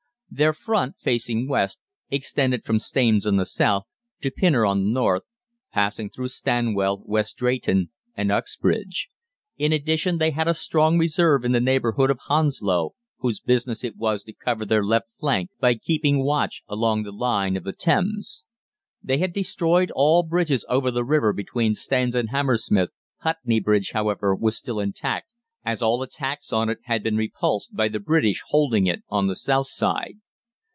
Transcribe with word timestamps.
Their 0.33 0.53
front, 0.53 0.95
facing 0.97 1.49
west, 1.49 1.77
extended 2.09 2.63
from 2.63 2.79
Staines 2.79 3.27
on 3.27 3.35
the 3.35 3.45
south, 3.45 3.83
to 4.21 4.31
Pinner 4.31 4.65
on 4.65 4.85
the 4.85 4.89
north, 4.89 5.23
passing 5.73 6.09
through 6.09 6.29
Stanwell, 6.29 7.01
West 7.05 7.35
Drayton, 7.35 7.89
and 8.15 8.31
Uxbridge. 8.31 9.09
In 9.57 9.73
addition 9.73 10.19
they 10.19 10.31
had 10.31 10.47
a 10.47 10.53
strong 10.53 10.97
reserve 10.97 11.43
in 11.43 11.51
the 11.51 11.59
neighbourhood 11.59 12.09
of 12.09 12.19
Hounslow, 12.29 12.95
whose 13.17 13.41
business 13.41 13.83
it 13.83 13.97
was 13.97 14.23
to 14.23 14.31
cover 14.31 14.63
their 14.63 14.85
left 14.85 15.09
flank 15.19 15.49
by 15.59 15.75
keeping 15.75 16.23
watch 16.23 16.63
along 16.65 17.03
the 17.03 17.11
line 17.11 17.57
of 17.57 17.65
the 17.65 17.73
Thames. 17.73 18.45
They 19.03 19.17
had 19.17 19.33
destroyed 19.33 19.91
all 19.93 20.23
bridges 20.23 20.65
over 20.69 20.91
the 20.91 21.03
river 21.03 21.33
between 21.33 21.75
Staines 21.75 22.15
and 22.15 22.29
Hammersmith. 22.29 22.91
Putney 23.21 23.59
Bridge, 23.59 23.91
however, 23.91 24.33
was 24.33 24.55
still 24.55 24.79
intact, 24.79 25.27
as 25.63 25.79
all 25.79 26.01
attacks 26.01 26.51
on 26.51 26.69
it 26.69 26.79
had 26.85 27.03
been 27.03 27.15
repulsed 27.15 27.71
by 27.75 27.87
the 27.87 27.99
British 27.99 28.41
holding 28.47 28.87
it 28.87 29.03
on 29.09 29.27
the 29.27 29.35
south 29.35 29.67
side. 29.67 30.15